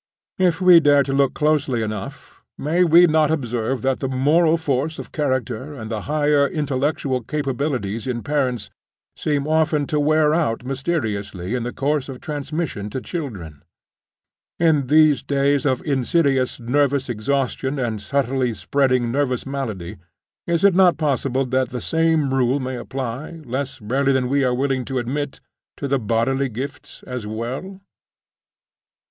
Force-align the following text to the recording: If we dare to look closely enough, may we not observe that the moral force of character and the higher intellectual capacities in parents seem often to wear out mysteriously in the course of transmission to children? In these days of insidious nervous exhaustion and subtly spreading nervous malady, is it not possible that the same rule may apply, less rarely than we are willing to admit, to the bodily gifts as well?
If 0.39 0.59
we 0.61 0.79
dare 0.79 1.03
to 1.03 1.13
look 1.13 1.35
closely 1.35 1.83
enough, 1.83 2.41
may 2.57 2.83
we 2.83 3.05
not 3.05 3.29
observe 3.29 3.83
that 3.83 3.99
the 3.99 4.07
moral 4.07 4.57
force 4.57 4.97
of 4.97 5.11
character 5.11 5.75
and 5.75 5.91
the 5.91 6.01
higher 6.09 6.47
intellectual 6.47 7.21
capacities 7.21 8.07
in 8.07 8.23
parents 8.23 8.71
seem 9.15 9.47
often 9.47 9.85
to 9.93 9.99
wear 9.99 10.33
out 10.33 10.65
mysteriously 10.65 11.53
in 11.53 11.61
the 11.61 11.71
course 11.71 12.09
of 12.09 12.19
transmission 12.19 12.89
to 12.89 12.99
children? 12.99 13.61
In 14.59 14.87
these 14.87 15.21
days 15.21 15.67
of 15.67 15.85
insidious 15.85 16.59
nervous 16.59 17.07
exhaustion 17.07 17.77
and 17.77 18.01
subtly 18.01 18.55
spreading 18.55 19.11
nervous 19.11 19.45
malady, 19.45 19.97
is 20.47 20.63
it 20.63 20.73
not 20.73 20.97
possible 20.97 21.45
that 21.45 21.69
the 21.69 21.79
same 21.79 22.33
rule 22.33 22.59
may 22.59 22.75
apply, 22.75 23.41
less 23.45 23.79
rarely 23.79 24.13
than 24.13 24.29
we 24.29 24.43
are 24.43 24.55
willing 24.55 24.83
to 24.85 24.97
admit, 24.97 25.41
to 25.77 25.87
the 25.87 25.99
bodily 25.99 26.49
gifts 26.49 27.03
as 27.05 27.27
well? 27.27 27.81